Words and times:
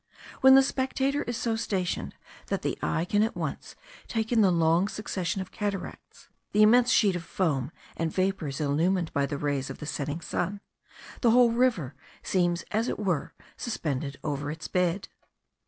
When 0.39 0.55
the 0.55 0.63
spectator 0.63 1.21
is 1.25 1.37
so 1.37 1.55
stationed 1.55 2.15
that 2.47 2.63
the 2.63 2.75
eye 2.81 3.05
can 3.05 3.21
at 3.21 3.35
once 3.35 3.75
take 4.07 4.31
in 4.31 4.41
the 4.41 4.49
long 4.49 4.87
succession 4.87 5.41
of 5.41 5.51
cataracts, 5.51 6.27
the 6.53 6.63
immense 6.63 6.89
sheet 6.89 7.15
of 7.15 7.23
foam 7.23 7.71
and 7.95 8.11
vapours 8.11 8.59
illumined 8.59 9.13
by 9.13 9.27
the 9.27 9.37
rays 9.37 9.69
of 9.69 9.77
the 9.77 9.85
setting 9.85 10.19
sun, 10.21 10.59
the 11.21 11.29
whole 11.29 11.51
river 11.51 11.93
seems 12.23 12.63
as 12.71 12.87
it 12.87 12.97
were 12.97 13.35
suspended 13.57 14.17
over 14.23 14.49
its 14.49 14.67
bed. 14.67 15.07